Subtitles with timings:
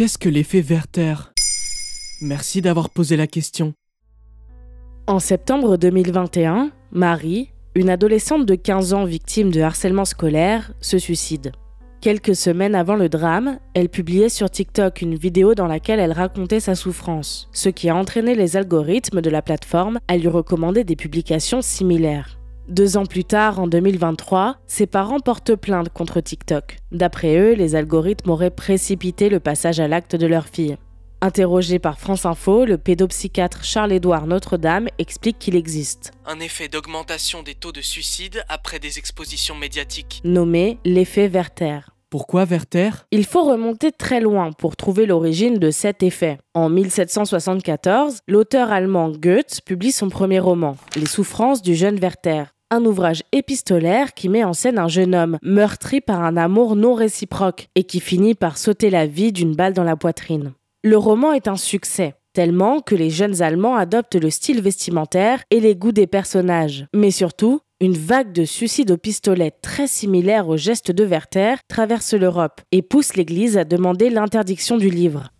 [0.00, 1.30] Qu'est-ce que l'effet Werther
[2.22, 3.74] Merci d'avoir posé la question.
[5.06, 11.52] En septembre 2021, Marie, une adolescente de 15 ans victime de harcèlement scolaire, se suicide.
[12.00, 16.60] Quelques semaines avant le drame, elle publiait sur TikTok une vidéo dans laquelle elle racontait
[16.60, 20.96] sa souffrance, ce qui a entraîné les algorithmes de la plateforme à lui recommander des
[20.96, 22.39] publications similaires.
[22.70, 26.76] Deux ans plus tard, en 2023, ses parents portent plainte contre TikTok.
[26.92, 30.76] D'après eux, les algorithmes auraient précipité le passage à l'acte de leur fille.
[31.20, 36.12] Interrogé par France Info, le pédopsychiatre Charles-Édouard Notre-Dame explique qu'il existe.
[36.24, 40.20] Un effet d'augmentation des taux de suicide après des expositions médiatiques.
[40.22, 41.80] Nommé l'effet Werther.
[42.08, 42.90] Pourquoi Werther?
[43.10, 46.38] Il faut remonter très loin pour trouver l'origine de cet effet.
[46.54, 52.84] En 1774, l'auteur allemand Goethe publie son premier roman, Les souffrances du jeune Werther un
[52.84, 57.68] ouvrage épistolaire qui met en scène un jeune homme meurtri par un amour non réciproque
[57.74, 60.52] et qui finit par sauter la vie d'une balle dans la poitrine.
[60.82, 65.60] Le roman est un succès, tellement que les jeunes Allemands adoptent le style vestimentaire et
[65.60, 66.86] les goûts des personnages.
[66.94, 72.14] Mais surtout, une vague de suicides au pistolet très similaire au geste de Werther traverse
[72.14, 75.30] l'Europe et pousse l'Église à demander l'interdiction du livre.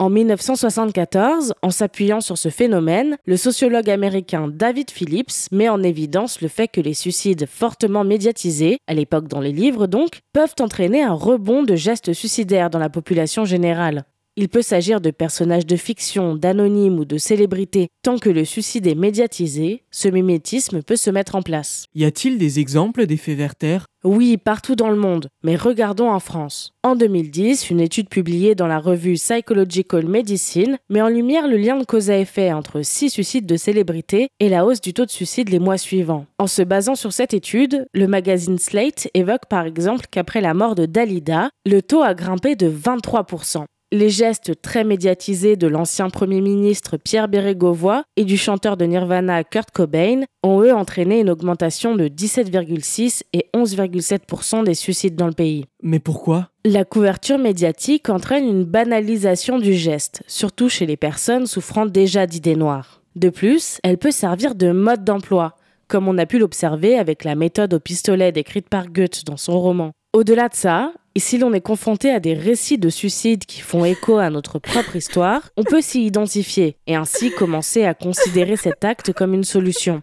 [0.00, 6.40] En 1974, en s'appuyant sur ce phénomène, le sociologue américain David Phillips met en évidence
[6.40, 11.04] le fait que les suicides fortement médiatisés, à l'époque dans les livres donc, peuvent entraîner
[11.04, 14.04] un rebond de gestes suicidaires dans la population générale.
[14.36, 17.90] Il peut s'agir de personnages de fiction, d'anonymes ou de célébrités.
[18.02, 21.84] Tant que le suicide est médiatisé, ce mimétisme peut se mettre en place.
[21.94, 26.72] Y a-t-il des exemples d'effets Werther Oui, partout dans le monde, mais regardons en France.
[26.82, 31.76] En 2010, une étude publiée dans la revue Psychological Medicine met en lumière le lien
[31.76, 35.10] de cause à effet entre six suicides de célébrités et la hausse du taux de
[35.10, 36.26] suicide les mois suivants.
[36.40, 40.74] En se basant sur cette étude, le magazine Slate évoque par exemple qu'après la mort
[40.74, 43.64] de Dalida, le taux a grimpé de 23%.
[43.94, 49.44] Les gestes très médiatisés de l'ancien Premier ministre Pierre Bérégovoy et du chanteur de Nirvana
[49.44, 55.32] Kurt Cobain ont eux entraîné une augmentation de 17,6 et 11,7% des suicides dans le
[55.32, 55.66] pays.
[55.80, 56.48] Mais pourquoi?
[56.64, 62.56] La couverture médiatique entraîne une banalisation du geste, surtout chez les personnes souffrant déjà d'idées
[62.56, 63.00] noires.
[63.14, 65.54] De plus, elle peut servir de mode d'emploi,
[65.86, 69.60] comme on a pu l'observer avec la méthode au pistolet décrite par Goethe dans son
[69.60, 69.92] roman.
[70.12, 73.84] Au-delà de ça, et si l'on est confronté à des récits de suicides qui font
[73.84, 78.84] écho à notre propre histoire, on peut s'y identifier et ainsi commencer à considérer cet
[78.84, 80.02] acte comme une solution.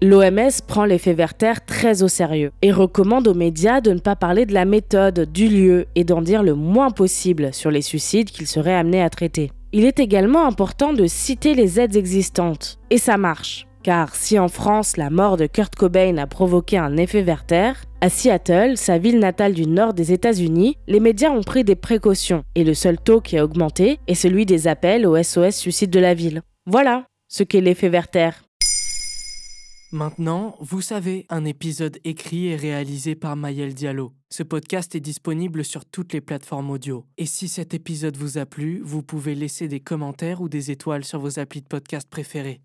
[0.00, 4.46] L'OMS prend l'effet Werther très au sérieux et recommande aux médias de ne pas parler
[4.46, 8.48] de la méthode, du lieu et d'en dire le moins possible sur les suicides qu'ils
[8.48, 9.52] seraient amenés à traiter.
[9.72, 12.80] Il est également important de citer les aides existantes.
[12.90, 13.66] Et ça marche.
[13.82, 18.08] Car si en France la mort de Kurt Cobain a provoqué un effet Werther, à
[18.08, 22.62] Seattle, sa ville natale du nord des États-Unis, les médias ont pris des précautions et
[22.62, 26.14] le seul taux qui a augmenté est celui des appels au SOS suicide de la
[26.14, 26.42] ville.
[26.66, 28.30] Voilà ce qu'est l'effet Werther.
[29.90, 34.12] Maintenant, vous savez, un épisode écrit et réalisé par Mayel Diallo.
[34.30, 37.04] Ce podcast est disponible sur toutes les plateformes audio.
[37.18, 41.04] Et si cet épisode vous a plu, vous pouvez laisser des commentaires ou des étoiles
[41.04, 42.62] sur vos applis de podcast préférés.